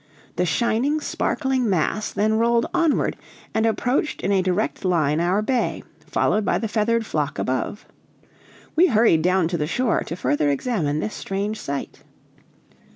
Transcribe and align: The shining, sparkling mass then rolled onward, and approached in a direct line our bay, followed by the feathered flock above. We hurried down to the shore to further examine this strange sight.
The 0.35 0.47
shining, 0.47 0.99
sparkling 0.99 1.69
mass 1.69 2.11
then 2.11 2.39
rolled 2.39 2.65
onward, 2.73 3.15
and 3.53 3.67
approached 3.67 4.21
in 4.21 4.31
a 4.31 4.41
direct 4.41 4.83
line 4.83 5.19
our 5.19 5.43
bay, 5.43 5.83
followed 6.07 6.43
by 6.43 6.57
the 6.57 6.67
feathered 6.67 7.05
flock 7.05 7.37
above. 7.37 7.85
We 8.75 8.87
hurried 8.87 9.21
down 9.21 9.47
to 9.49 9.59
the 9.59 9.67
shore 9.67 10.01
to 10.07 10.15
further 10.15 10.49
examine 10.49 11.01
this 11.01 11.13
strange 11.13 11.59
sight. 11.59 12.01